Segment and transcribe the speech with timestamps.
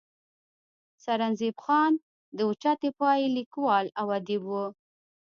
[1.03, 1.93] سرنزېب خان
[2.35, 4.65] د اوچتې پائې ليکوال او اديب وو